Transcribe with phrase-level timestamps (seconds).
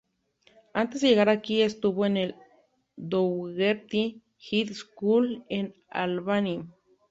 [0.73, 2.35] Antes de llegar aquí, estuvo en el
[2.95, 6.65] Dougherty High School en Albany.